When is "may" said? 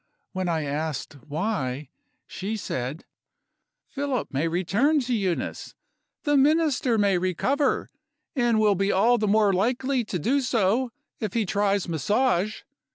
4.33-4.47, 6.97-7.19